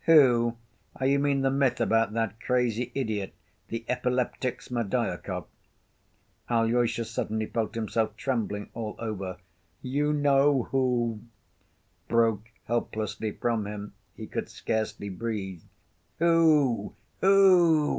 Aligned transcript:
"Who? 0.07 0.57
You 0.99 1.19
mean 1.19 1.41
the 1.41 1.51
myth 1.51 1.79
about 1.79 2.13
that 2.13 2.39
crazy 2.41 2.91
idiot, 2.95 3.35
the 3.67 3.85
epileptic, 3.87 4.59
Smerdyakov?" 4.63 5.45
Alyosha 6.49 7.05
suddenly 7.05 7.45
felt 7.45 7.75
himself 7.75 8.17
trembling 8.17 8.71
all 8.73 8.95
over. 8.97 9.37
"You 9.83 10.11
know 10.11 10.63
who," 10.71 11.21
broke 12.07 12.49
helplessly 12.63 13.31
from 13.33 13.67
him. 13.67 13.93
He 14.15 14.25
could 14.25 14.49
scarcely 14.49 15.09
breathe. 15.09 15.61
"Who? 16.17 16.95
Who?" 17.19 17.89